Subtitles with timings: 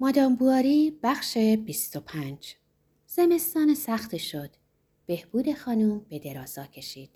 [0.00, 2.54] مادام بواری بخش 25
[3.06, 4.50] زمستان سخت شد.
[5.06, 7.10] بهبود خانم به درازا کشید.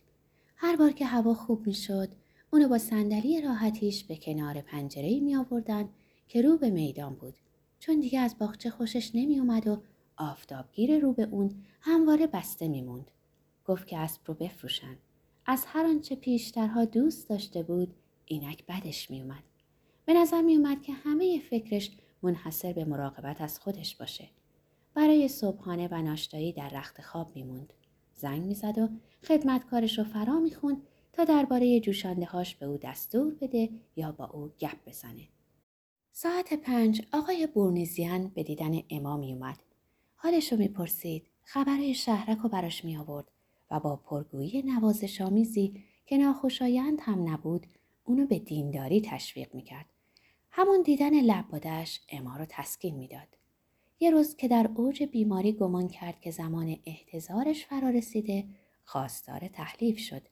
[0.57, 2.09] هر بار که هوا خوب می شد،
[2.51, 5.89] اونو با صندلی راحتیش به کنار پنجره می آوردن
[6.29, 7.35] که رو به میدان بود.
[7.79, 9.83] چون دیگه از باغچه خوشش نمی اومد و
[10.17, 13.11] آفتابگیر رو به اون همواره بسته می موند.
[13.65, 14.97] گفت که اسب رو بفروشن.
[15.47, 17.95] از هر آنچه پیشترها دوست داشته بود،
[18.27, 19.43] اینک بدش می اومد.
[20.05, 21.91] به نظر می اومد که همه فکرش
[22.23, 24.29] منحصر به مراقبت از خودش باشه.
[24.95, 27.73] برای صبحانه و ناشتایی در رخت خواب میموند.
[28.15, 28.89] زنگ می‌زد و
[29.23, 34.49] خدمتکارش رو فرا می‌خوند تا درباره جوشانده هاش به او دستور بده یا با او
[34.61, 35.29] گپ بزنه.
[36.13, 39.59] ساعت پنج آقای بورنیزیان به دیدن امام می اومد.
[40.15, 41.27] حالش رو می‌پرسید.
[41.43, 43.31] خبرهای شهرک رو براش می آورد
[43.71, 47.67] و با پرگویی نوازش آمیزی که ناخوشایند هم نبود
[48.05, 49.87] اونو به دینداری تشویق می‌کرد.
[50.51, 53.29] همون دیدن لبادش اما رو تسکین می‌داد.
[54.01, 58.45] یه روز که در اوج بیماری گمان کرد که زمان احتضارش فرا رسیده
[58.85, 60.23] خواستار تحلیف شد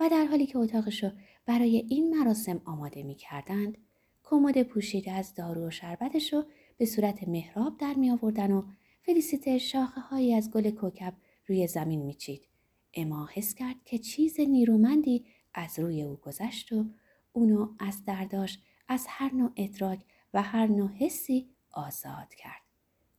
[0.00, 1.10] و در حالی که اتاقش رو
[1.46, 3.78] برای این مراسم آماده می کردند
[4.24, 6.44] کمد پوشیده از دارو و شربتش رو
[6.76, 8.62] به صورت محراب در می آوردن و
[9.02, 11.14] فلیسیته شاخه هایی از گل کوکب
[11.46, 12.48] روی زمین میچید.
[12.94, 16.84] اما حس کرد که چیز نیرومندی از روی او گذشت و
[17.32, 20.04] اونو از درداش از هر نوع ادراک
[20.34, 22.62] و هر نوع حسی آزاد کرد.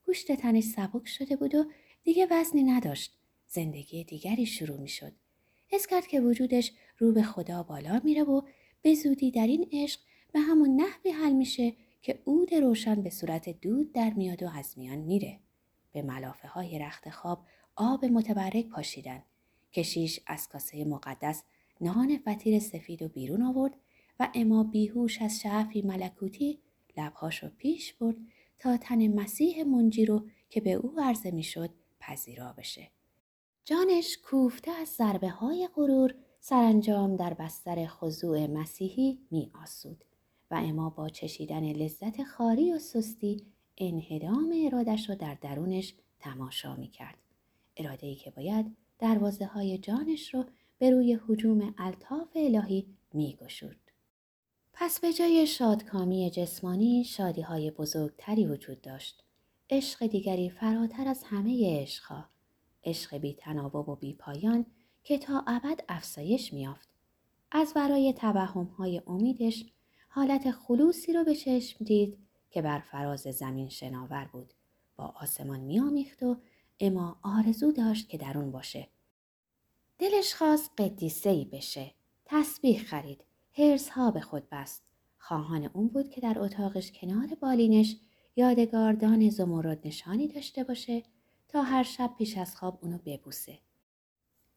[0.06, 1.66] گوشت تنش سبک شده بود و
[2.04, 3.18] دیگه وزنی نداشت.
[3.48, 5.12] زندگی دیگری شروع می شد.
[5.68, 8.42] حس کرد که وجودش رو به خدا بالا میره و
[8.82, 10.00] به زودی در این عشق
[10.32, 14.78] به همون نحوی حل میشه که عود روشن به صورت دود در میاد و از
[14.78, 15.40] میان میره.
[15.92, 19.24] به ملافه های رخت خواب آب متبرک پاشیدن.
[19.74, 21.44] کشیش از کاسه مقدس
[21.82, 23.74] نان فطیر سفید و بیرون آورد
[24.20, 26.60] و اما بیهوش از شعفی ملکوتی
[26.98, 28.16] لبهاش رو پیش برد
[28.60, 32.92] تا تن مسیح منجی رو که به او عرضه می‌شد پذیرا بشه.
[33.66, 40.04] جانش کوفته از ضربه های غرور سرانجام در بستر خضوع مسیحی می آسود
[40.52, 43.46] و اما با چشیدن لذت خاری و سستی
[43.78, 47.18] انهدام ارادش رو در درونش تماشا می کرد.
[47.78, 50.46] اراده ای که باید دروازه های جانش رو
[50.78, 53.85] به روی حجوم الطاف الهی می گشود.
[54.78, 59.24] پس به جای شادکامی جسمانی شادی های بزرگتری وجود داشت.
[59.70, 62.26] عشق دیگری فراتر از همه عشقها.
[62.84, 64.66] عشق بی تناوب و بی پایان
[65.04, 66.90] که تا ابد افسایش میافت.
[67.52, 69.66] از برای توهم های امیدش
[70.10, 72.18] حالت خلوصی رو به چشم دید
[72.52, 74.54] که بر فراز زمین شناور بود.
[74.96, 76.38] با آسمان میامیخت و
[76.80, 78.88] اما آرزو داشت که در اون باشه.
[80.00, 81.92] دلش خواست قدیسه ای بشه.
[82.26, 83.24] تسبیح خرید.
[83.58, 84.84] هرس ها به خود بست.
[85.18, 87.96] خواهان اون بود که در اتاقش کنار بالینش
[88.36, 91.04] یادگاردان زمرد نشانی داشته باشه
[91.48, 93.60] تا هر شب پیش از خواب اونو ببوسه.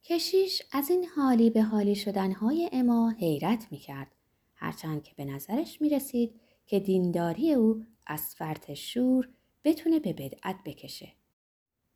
[0.05, 4.15] کشیش از این حالی به حالی شدنهای اما حیرت می‌کرد.
[4.55, 9.29] هرچند که به نظرش می‌رسید که دینداری او از فرط شور
[9.65, 11.13] بتونه به بدعت بکشه.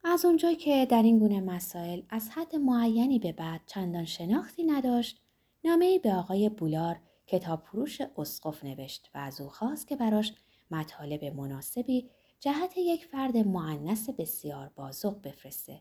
[0.05, 5.23] از اونجا که در این گونه مسائل از حد معینی به بعد چندان شناختی نداشت
[5.65, 10.33] نامه به آقای بولار کتاب فروش اسقف نوشت و از او خواست که براش
[10.71, 15.81] مطالب مناسبی جهت یک فرد معنس بسیار بازق بفرسته.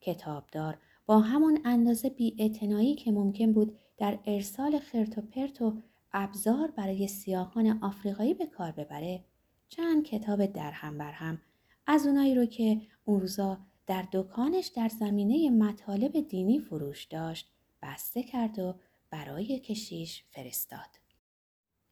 [0.00, 5.82] کتابدار با همون اندازه بی که ممکن بود در ارسال خرت و پرت و
[6.12, 9.24] ابزار برای سیاهان آفریقایی به کار ببره
[9.68, 11.40] چند کتاب درهم بر هم
[11.86, 17.50] از اونایی رو که اون روزا در دکانش در زمینه مطالب دینی فروش داشت
[17.82, 18.74] بسته کرد و
[19.14, 21.00] برای کشیش فرستاد.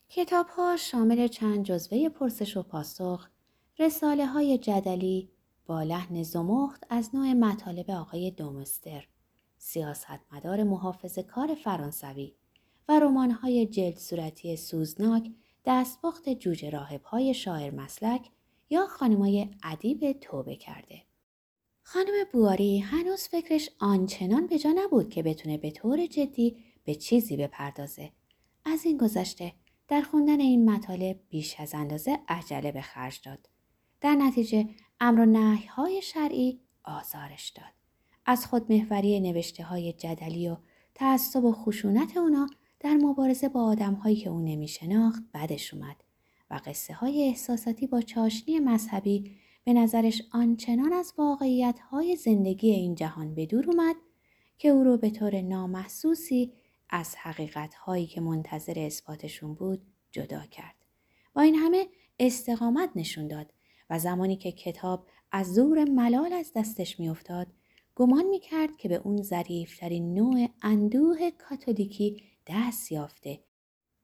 [0.08, 3.28] کتاب ها شامل چند جزوه پرسش و پاسخ،
[3.78, 5.30] رساله های جدلی
[5.66, 9.08] با لحن زمخت از نوع مطالب آقای دومستر،
[9.58, 12.34] سیاستمدار محافظ کار فرانسوی
[12.88, 15.30] و رمان های جلد صورتی سوزناک
[15.64, 18.30] دستبخت جوجه راهب های شاعر مسلک
[18.70, 21.02] یا خانمای ادیب توبه کرده.
[21.82, 27.36] خانم بواری هنوز فکرش آنچنان به جا نبود که بتونه به طور جدی به چیزی
[27.36, 28.12] بپردازه.
[28.64, 29.52] از این گذشته
[29.88, 33.48] در خوندن این مطالب بیش از اندازه عجله به خرج داد.
[34.00, 34.68] در نتیجه
[35.00, 37.72] امر و نهی های شرعی آزارش داد.
[38.26, 40.56] از خود محوری نوشته های جدلی و
[40.94, 42.46] تعصب و خشونت اونا
[42.80, 45.96] در مبارزه با آدم هایی که او نمی شناخت بدش اومد
[46.50, 52.94] و قصه های احساساتی با چاشنی مذهبی به نظرش آنچنان از واقعیت های زندگی این
[52.94, 53.96] جهان به دور اومد
[54.58, 56.52] که او رو به طور نامحسوسی
[56.94, 60.74] از حقیقت هایی که منتظر اثباتشون بود جدا کرد.
[61.34, 61.86] با این همه
[62.18, 63.52] استقامت نشون داد
[63.90, 67.46] و زمانی که کتاب از زور ملال از دستش میافتاد
[67.94, 73.40] گمان می‌کرد که به اون ظریفترین نوع اندوه کاتولیکی دست یافته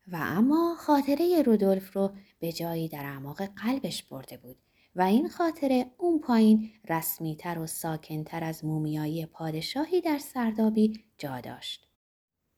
[0.06, 4.56] و اما خاطره رودولف رو به جایی در اعماق قلبش برده بود
[4.94, 11.87] و این خاطره اون پایین رسمیتر و ساکنتر از مومیایی پادشاهی در سردابی جا داشت.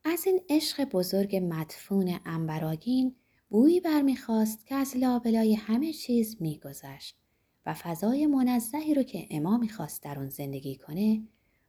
[0.03, 3.15] از این عشق بزرگ مدفون انبراگین
[3.49, 7.17] بویی برمیخواست که از لابلای همه چیز میگذشت
[7.65, 11.21] و فضای منزهی رو که اما می‌خواست در اون زندگی کنه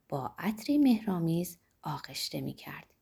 [0.08, 2.94] با عطری مهرامیز آغشته می‌کرد.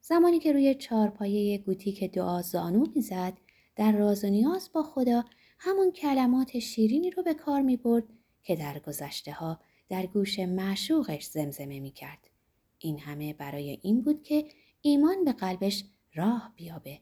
[0.00, 3.38] زمانی که روی چارپایه گوتیک دعا زانو می‌زد
[3.76, 5.24] در راز و نیاز با خدا
[5.58, 8.04] همون کلمات شیرینی رو به کار می برد
[8.42, 12.30] که در گذشته ها در گوش معشوقش زمزمه می کرد.
[12.78, 14.44] این همه برای این بود که
[14.82, 15.84] ایمان به قلبش
[16.14, 16.98] راه بیابه.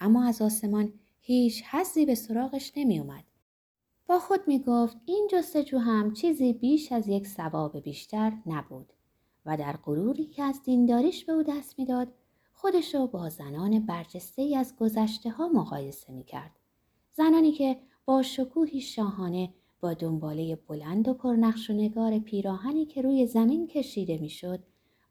[0.00, 3.24] اما از آسمان هیچ حزی به سراغش نمی اومد.
[4.06, 8.92] با خود می گفت این جستجو هم چیزی بیش از یک ثواب بیشتر نبود
[9.46, 12.08] و در غروری که از دینداریش به او دست می‌داد
[12.52, 16.58] خودش را با زنان برجسته ای از گذشته ها مقایسه می کرد.
[17.12, 23.26] زنانی که با شکوهی شاهانه با دنباله بلند و پرنقش و نگار پیراهنی که روی
[23.26, 24.62] زمین کشیده می‌شد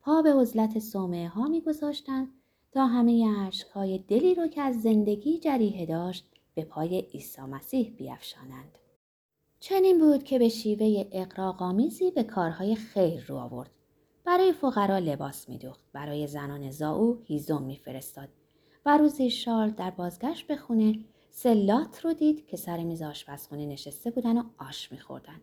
[0.05, 2.27] پا به عزلت صومعه ها میگذاشتند
[2.71, 8.77] تا همه های دلی رو که از زندگی جریه داشت به پای عیسی مسیح بیافشانند.
[9.59, 13.69] چنین بود که به شیوه اقراقامیزی به کارهای خیر رو آورد.
[14.25, 18.29] برای فقرا لباس میدوخت، برای زنان زاو هیزم میفرستاد
[18.85, 24.11] و روزی شال در بازگشت به خونه سلات رو دید که سر میز آشپزخونه نشسته
[24.11, 25.41] بودن و آش میخوردن.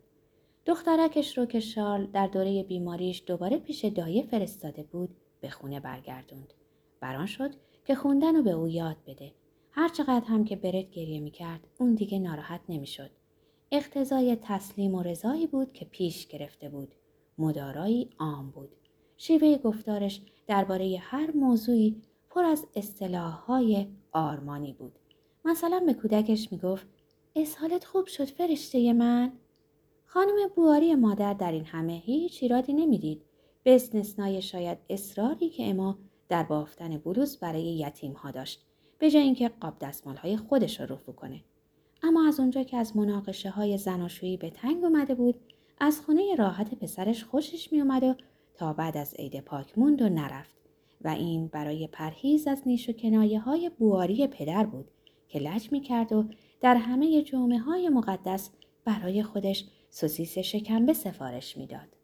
[0.66, 6.54] دخترکش رو که شارل در دوره بیماریش دوباره پیش دایه فرستاده بود به خونه برگردوند.
[7.00, 7.50] بران شد
[7.84, 9.32] که خوندن رو به او یاد بده.
[9.70, 13.10] هرچقدر هم که برد گریه می‌کرد اون دیگه ناراحت نمی‌شد.
[13.72, 16.94] اقتضای تسلیم و رضایی بود که پیش گرفته بود.
[17.38, 18.68] مدارایی عام بود.
[19.16, 24.98] شیوه گفتارش درباره هر موضوعی پر از اصطلاحهای آرمانی بود.
[25.44, 26.86] مثلا به کودکش می‌گفت
[27.36, 29.32] اسحالت خوب شد فرشته من
[30.12, 33.22] خانم بواری مادر در این همه هیچ ایرادی نمی‌دید.
[33.62, 35.98] به استثنای شاید اصراری که اما
[36.28, 38.64] در بافتن بلوز برای یتیم ها داشت.
[38.98, 41.40] به جای اینکه قاب دستمال های خودش رو رفو کنه.
[42.02, 45.34] اما از اونجا که از مناقشه های زناشویی به تنگ اومده بود
[45.80, 48.14] از خونه راحت پسرش خوشش می اومد و
[48.54, 50.56] تا بعد از عید پاک موند و نرفت.
[51.00, 54.90] و این برای پرهیز از نیش و کنایه های بواری پدر بود
[55.28, 56.24] که لج می کرد و
[56.60, 58.50] در همه جمعه های مقدس
[58.84, 61.96] برای خودش سوسیس شکمبه سفارش می‌داد.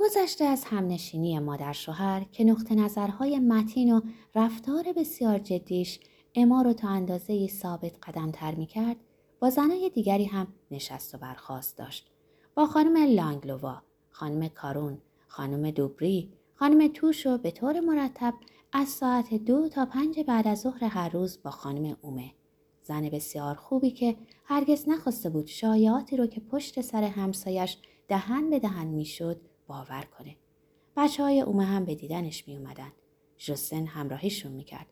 [0.00, 4.00] گذشته از همنشینی مادر شوهر که نقطه نظرهای متین و
[4.34, 6.00] رفتار بسیار جدیش
[6.34, 8.96] اما رو تا اندازه ثابت قدم تر می کرد
[9.40, 12.10] با زنای دیگری هم نشست و برخواست داشت.
[12.54, 14.98] با خانم لانگلووا، خانم کارون،
[15.28, 18.34] خانم دوبری، خانم توشو به طور مرتب
[18.72, 22.30] از ساعت دو تا پنج بعد از ظهر هر روز با خانم اومه
[22.82, 27.76] زن بسیار خوبی که هرگز نخواسته بود شایعاتی رو که پشت سر همسایش
[28.08, 30.36] دهن به دهن می‌شد باور کنه
[30.96, 32.92] بچه های اومه هم به دیدنش می اومدن.
[33.38, 34.86] جوسن همراهیشون می‌کرد.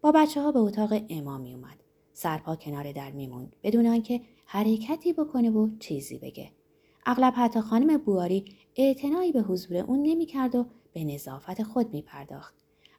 [0.00, 1.76] با بچه ها به اتاق اما می اومد.
[2.12, 6.50] سرپا کنار در میموند بدون آنکه حرکتی بکنه و چیزی بگه.
[7.06, 8.44] اغلب حتی خانم بواری
[8.76, 12.54] اعتنایی به حضور اون نمی‌کرد و به نظافت خود می پرداخت.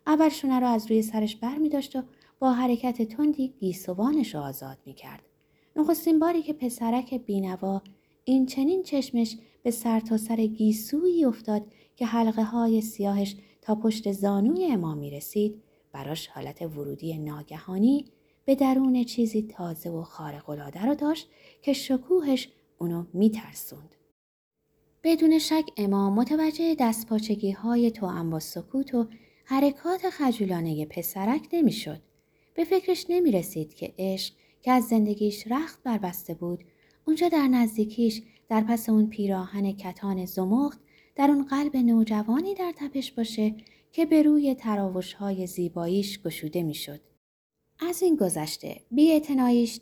[0.08, 2.04] اول شونه را از روی سرش بر می داشت و
[2.40, 5.24] با حرکت تندی گیسوانش را آزاد می کرد.
[5.76, 7.82] نخستین باری که پسرک بینوا
[8.26, 11.66] این چنین چشمش به سر تا سر گیسویی افتاد
[11.96, 18.06] که حلقه های سیاهش تا پشت زانوی اما می رسید براش حالت ورودی ناگهانی
[18.46, 21.30] به درون چیزی تازه و خارق‌العاده را داشت
[21.62, 23.96] که شکوهش اونو میترسوند.
[25.04, 29.08] بدون شک امام متوجه دستپاچگی های تو با سکوت و
[29.46, 32.07] حرکات خجولانه پسرک نمی‌شد.
[32.58, 36.64] به فکرش نمی رسید که عشق که از زندگیش رخت بربسته بود
[37.06, 40.80] اونجا در نزدیکیش در پس اون پیراهن کتان زمخت
[41.16, 43.56] در اون قلب نوجوانی در تپش باشه
[43.92, 47.00] که به روی تراوش های زیباییش گشوده می‌شد.
[47.80, 49.20] از این گذشته بی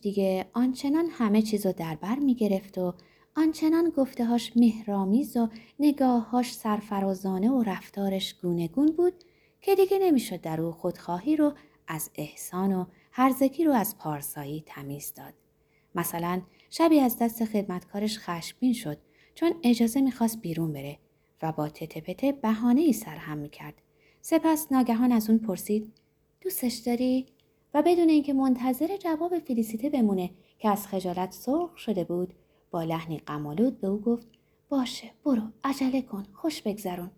[0.01, 2.93] دیگه آنچنان همه چیزو در بر می گرفت و
[3.35, 9.13] آنچنان گفتهاش مهرامیز و نگاههاش سرفرازانه و رفتارش گونه گون بود
[9.61, 11.53] که دیگه نمی‌شد در او خودخواهی رو
[11.87, 15.33] از احسان و هرزگی رو از پارسایی تمیز داد.
[15.95, 18.97] مثلا شبی از دست خدمتکارش خشمگین شد
[19.35, 20.99] چون اجازه می‌خواست بیرون بره
[21.41, 23.73] و با تته پته بهانه ای سرهم می‌کرد.
[24.21, 25.93] سپس ناگهان از اون پرسید
[26.41, 27.25] دوستش داری؟
[27.73, 32.33] و بدون اینکه منتظر جواب فلیسیته بمونه که از خجالت سرخ شده بود
[32.71, 34.27] با لحنی قمالود به او گفت
[34.69, 37.11] باشه برو عجله کن خوش بگذرون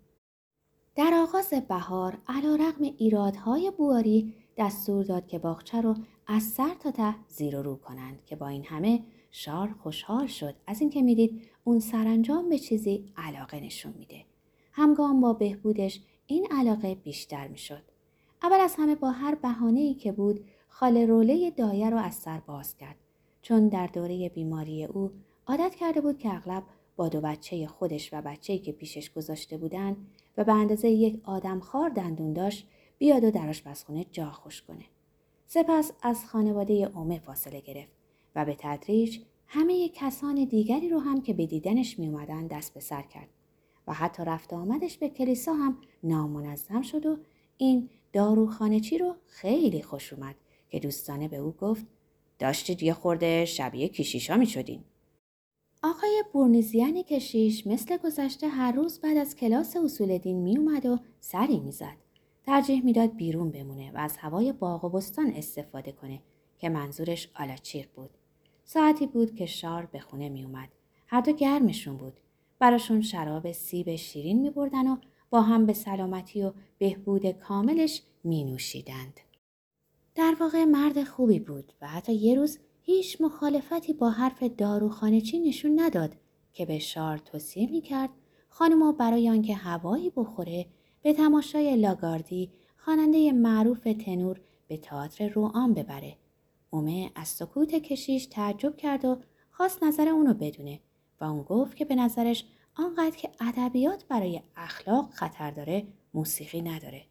[0.95, 5.95] در آغاز بهار علا رقم ایرادهای بواری دستور داد که باغچه رو
[6.27, 10.55] از سر تا ته زیر و رو کنند که با این همه شار خوشحال شد
[10.67, 14.25] از اینکه می‌دید اون سرانجام به چیزی علاقه نشون میده.
[14.71, 17.81] همگام با بهبودش این علاقه بیشتر می‌شد.
[18.43, 22.77] اول از همه با هر بهانه که بود خاله روله دایه رو از سر باز
[22.77, 22.95] کرد
[23.41, 25.11] چون در دوره بیماری او
[25.47, 26.63] عادت کرده بود که اغلب
[26.95, 29.97] با دو بچه خودش و بچه‌ای که پیشش گذاشته بودن
[30.37, 34.85] و به اندازه یک آدم خار دندون داشت بیاد و در آشپزخونه جا خوش کنه.
[35.47, 37.91] سپس از خانواده اومه فاصله گرفت
[38.35, 42.79] و به تدریج همه کسان دیگری رو هم که به دیدنش می اومدن دست به
[42.79, 43.29] سر کرد
[43.87, 47.17] و حتی رفت آمدش به کلیسا هم نامنظم شد و
[47.57, 50.35] این داروخانه چی رو خیلی خوش اومد
[50.69, 51.85] که دوستانه به او گفت
[52.39, 54.83] داشتید یه خورده شبیه کشیشا می شدین.
[55.83, 60.99] آقای بورنیزیانی کشیش مثل گذشته هر روز بعد از کلاس اصول دین می اومد و
[61.19, 62.06] سری می‌زد.
[62.47, 66.21] ترجیح می‌داد بیرون بمونه و از هوای باغ و بستان استفاده کنه
[66.57, 68.09] که منظورش آلاچیق بود.
[68.65, 70.69] ساعتی بود که شار به خونه می اومد.
[71.07, 72.13] هر دو گرمشون بود.
[72.59, 74.97] براشون شراب سیب شیرین می بردن و
[75.29, 79.19] با هم به سلامتی و بهبود کاملش می نوشیدند.
[80.15, 85.39] در واقع مرد خوبی بود و حتی یه روز هیچ مخالفتی با حرف داروخانه چی
[85.39, 86.15] نشون نداد
[86.53, 88.09] که به شار توصیه می کرد
[88.49, 90.65] خانما برای آنکه هوایی بخوره
[91.07, 96.17] به تماشای لاگاردی خواننده معروف تنور به تئاتر روان ببره.
[96.69, 99.17] اومه از سکوت کشیش تعجب کرد و
[99.51, 100.79] خواست نظر اونو بدونه
[101.21, 102.45] و اون گفت که به نظرش
[102.75, 107.05] آنقدر که ادبیات برای اخلاق خطر داره موسیقی نداره.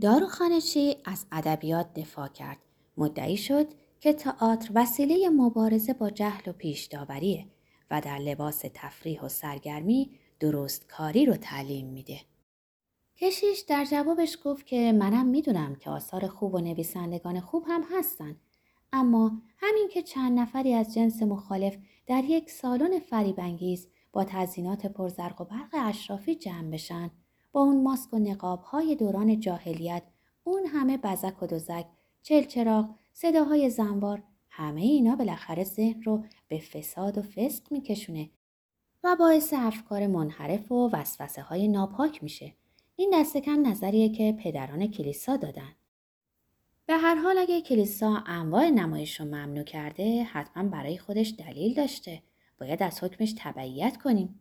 [0.00, 2.58] داروخانه چی از ادبیات دفاع کرد.
[2.96, 3.66] مدعی شد
[4.00, 7.46] که تئاتر وسیله مبارزه با جهل و پیش داوریه
[7.90, 10.10] و در لباس تفریح و سرگرمی
[10.40, 12.20] درست کاری رو تعلیم میده.
[13.18, 18.36] کشیش در جوابش گفت که منم می‌دونم که آثار خوب و نویسندگان خوب هم هستن.
[18.92, 25.40] اما همین که چند نفری از جنس مخالف در یک سالن فریبانگیز با تزینات پرزرق
[25.40, 27.10] و برق اشرافی جمع بشن
[27.52, 30.02] با اون ماسک و نقاب های دوران جاهلیت
[30.44, 31.86] اون همه بزک و دوزک
[32.22, 38.30] چلچراغ صداهای زنبار همه اینا بالاخره ذهن رو به فساد و فسق میکشونه
[39.04, 42.52] و باعث افکار منحرف و وسوسه های ناپاک میشه.
[42.96, 45.72] این دست کم نظریه که پدران کلیسا دادن.
[46.86, 52.22] به هر حال اگه کلیسا انواع نمایش رو ممنوع کرده حتما برای خودش دلیل داشته.
[52.60, 54.40] باید از حکمش تبعیت کنیم.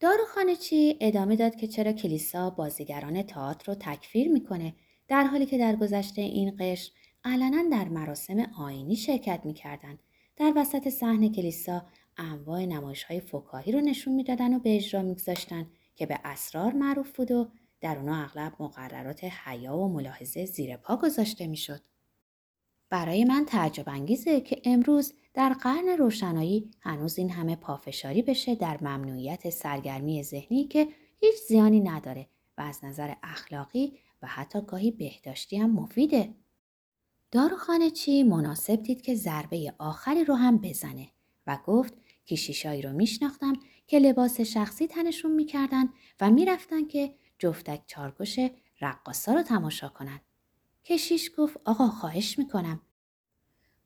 [0.00, 4.74] داروخانه چی ادامه داد که چرا کلیسا بازیگران تئاتر رو تکفیر می‌کنه
[5.08, 6.92] در حالی که در گذشته این قشر
[7.24, 9.98] علنا در مراسم آینی شرکت می‌کردند
[10.36, 11.86] در وسط صحنه کلیسا
[12.16, 15.66] انواع نمایش های فکاهی رو نشون می‌دادن و به اجرا میگذاشتن.
[15.98, 17.48] که به اسرار معروف بود و
[17.80, 21.80] در اونا اغلب مقررات حیا و ملاحظه زیر پا گذاشته می‌شد.
[22.90, 28.78] برای من تعجب انگیزه که امروز در قرن روشنایی هنوز این همه پافشاری بشه در
[28.80, 32.26] ممنوعیت سرگرمی ذهنی که هیچ زیانی نداره
[32.58, 36.34] و از نظر اخلاقی و حتی گاهی بهداشتی هم مفیده.
[37.30, 41.08] داروخانه چی مناسب دید که ضربه آخری رو هم بزنه
[41.46, 43.52] و گفت کیشیشایی رو میشناختم
[43.88, 45.88] که لباس شخصی تنشون می‌کردن
[46.20, 48.38] و می‌رفتن که جفتک چارگوش
[48.80, 50.20] رقاصا رو تماشا کنن.
[50.84, 52.80] کشیش گفت آقا خواهش می‌کنم.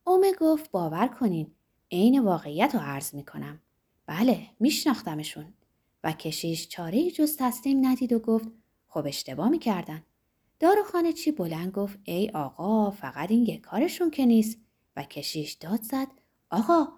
[0.04, 1.54] اومه گفت باور کنین
[1.92, 3.60] عین واقعیت رو عرض می‌کنم.
[4.06, 5.54] بله میشناختمشون.
[6.04, 8.48] و کشیش چاره جز تسلیم ندید و گفت
[8.88, 10.02] خب اشتباه می‌کردن.
[10.60, 14.58] داروخانه چی بلند گفت ای آقا فقط این یک کارشون که نیست
[14.96, 16.08] و کشیش داد زد
[16.50, 16.88] آقا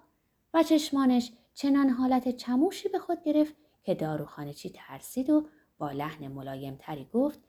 [0.53, 5.47] و چشمانش چنان حالت چموشی به خود گرفت که داروخانه چی ترسید و
[5.77, 7.39] با لحن ملایم تری گفت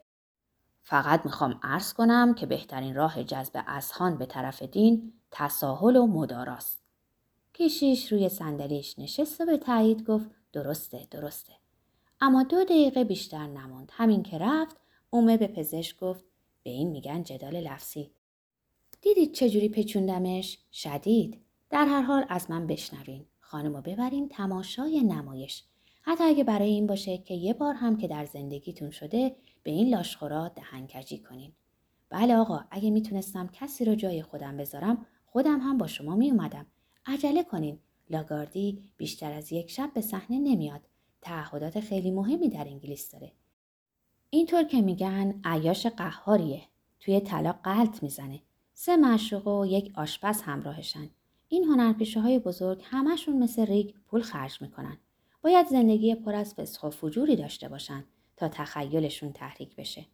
[0.82, 6.82] فقط می‌خوام عرض کنم که بهترین راه جذب اصحان به طرف دین تساهل و مداراست.
[7.52, 11.52] کیشیش روی صندلیش نشست و به تایید گفت درسته درسته.
[12.20, 13.92] اما دو دقیقه بیشتر نموند.
[13.92, 14.76] همین که رفت
[15.10, 16.25] اومه به پزشک گفت
[16.62, 18.10] به این میگن جدال لفظی.
[19.00, 21.40] دیدید چجوری پچوندمش؟ شدید.
[21.70, 23.26] در هر حال از من بشنوین.
[23.46, 25.62] خانمو ببرین تماشای نمایش.
[26.02, 29.88] حتی اگه برای این باشه که یه بار هم که در زندگیتون شده به این
[29.88, 31.52] لاشخورا دهنکجی کنین.
[32.10, 36.66] بله آقا اگه می‌تونستم کسی رو جای خودم بذارم خودم هم با شما میومدم.
[37.06, 37.78] عجله کنین.
[38.10, 40.80] لاگاردی بیشتر از یک شب به صحنه نمیاد.
[41.22, 43.32] تعهدات خیلی مهمی در انگلیس داره.
[44.30, 46.62] اینطور که میگن عیاش قهاریه.
[47.00, 48.40] توی طلاق قلط می‌زنه.
[48.74, 51.10] سه معشوق و یک آشپز همراهشن.
[51.48, 54.98] این هنرپیشه های بزرگ همشون مثل ریگ پول خرج می‌کنن.
[55.42, 58.04] باید زندگی پر از فسخ و فجوری داشته باشن
[58.36, 60.06] تا تخیلشون تحریک بشه.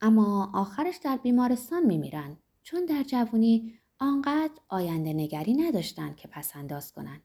[0.00, 6.92] اما آخرش در بیمارستان میمیرن چون در جوانی آنقدر آینده نگری نداشتن که پس انداز
[6.92, 7.20] کنن.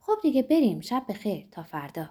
[0.00, 2.10] خب دیگه بریم شب بخیر تا فردا.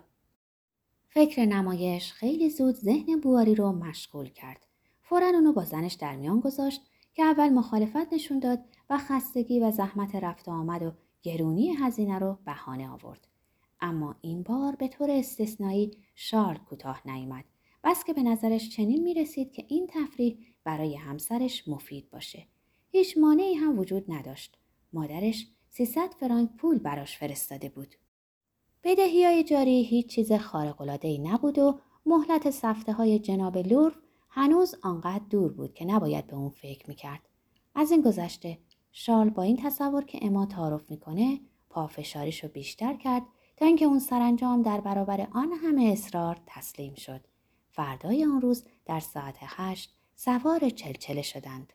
[1.09, 4.65] فکر نمایش خیلی زود ذهن بواری رو مشغول کرد.
[5.01, 6.81] فورا اونو با زنش در میان گذاشت
[7.13, 12.37] که اول مخالفت نشون داد و خستگی و زحمت رفت آمد و گرونی هزینه رو
[12.45, 13.27] بهانه آورد.
[13.81, 17.43] اما این بار به طور استثنایی شارل کوتاه نیامد
[17.83, 22.47] بس که به نظرش چنین می رسید که این تفریح برای همسرش مفید باشه.
[22.91, 24.57] هیچ مانعی هم وجود نداشت.
[24.93, 27.95] مادرش 300 فرانک پول براش فرستاده بود.
[28.83, 30.31] بدهی های جاری هیچ چیز
[31.01, 33.95] ای نبود و مهلت سفته های جناب لور
[34.29, 37.29] هنوز آنقدر دور بود که نباید به اون فکر می‌کرد.
[37.75, 38.57] از این گذشته
[38.91, 43.23] شارل با این تصور که اما تعارف می‌کنه پافشاریش رو بیشتر کرد
[43.57, 47.21] تا اینکه اون سرانجام در برابر آن همه اصرار تسلیم شد.
[47.69, 51.73] فردای آن روز در ساعت هشت سوار چلچله شدند.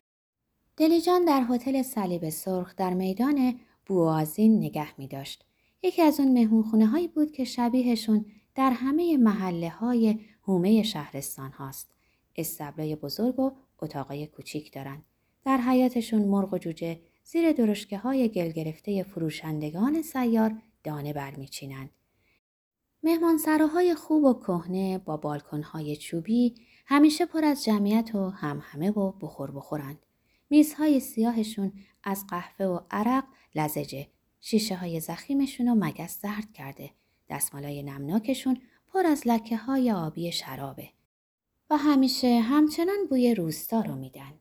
[0.77, 5.45] دلیجان در هتل صلیب سرخ در میدان بوازین نگه می داشت.
[5.83, 11.94] یکی از اون مهمونخونه هایی بود که شبیهشون در همه محله های هومه شهرستان هاست.
[12.35, 15.03] استبلای بزرگ و اتاقای کوچیک دارن.
[15.45, 21.89] در حیاتشون مرغ و جوجه زیر درشکه های گل گرفته فروشندگان سیار دانه برمیچینند.
[23.03, 29.51] مهمانسراهای خوب و کهنه با بالکنهای چوبی همیشه پر از جمعیت و همه و بخور
[29.51, 29.99] بخورند.
[30.49, 31.73] میزهای سیاهشون
[32.03, 33.23] از قهوه و عرق
[33.55, 34.07] لزجه.
[34.41, 36.89] شیشه های زخیمشون و مگس زرد کرده.
[37.29, 40.89] دستمالای نمناکشون پر از لکه های آبی شرابه.
[41.69, 44.33] و همیشه همچنان بوی روستا رو میدن.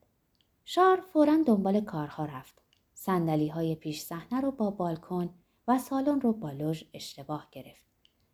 [0.64, 2.62] شار فورا دنبال کارها رفت.
[2.94, 5.30] سندلی های پیش صحنه رو با بالکن
[5.68, 7.84] و سالن رو با لژ اشتباه گرفت.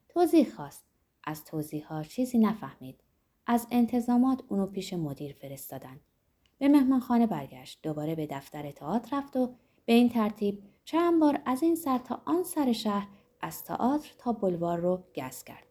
[0.09, 0.85] توضیح خواست.
[1.25, 3.01] از توضیح ها چیزی نفهمید.
[3.47, 6.01] از انتظامات اونو پیش مدیر فرستادن.
[6.59, 7.79] به مهمانخانه برگشت.
[7.83, 12.23] دوباره به دفتر تئاتر رفت و به این ترتیب چند بار از این سر تا
[12.25, 13.09] آن سر شهر
[13.41, 15.70] از تئاتر تا بلوار رو گس کرد.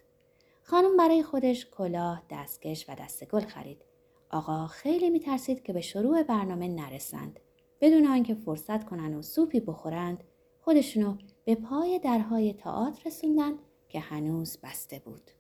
[0.70, 3.86] خانم برای خودش کلاه، دستکش و دست گل خرید.
[4.30, 7.40] آقا خیلی میترسید که به شروع برنامه نرسند.
[7.82, 10.24] بدون آنکه فرصت کنن و سوپی بخورند،
[10.62, 13.54] خودشونو به پای درهای تئاتر رسوندن
[13.90, 15.32] که هنوز بسته بود.